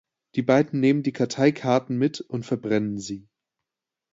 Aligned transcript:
Die 0.33 0.41
beiden 0.41 0.79
nehmen 0.79 1.03
die 1.03 1.11
Karteikarte 1.11 1.93
mit 1.93 2.21
und 2.21 2.43
verbrennen 2.43 2.97
sie. 2.97 3.27